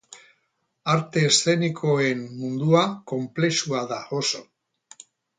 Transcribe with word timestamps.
Arte 0.93 1.21
eszenikoen 1.25 2.23
mundua 2.39 2.81
konplexua 3.11 3.83
da, 3.93 3.99
oso. 4.21 4.41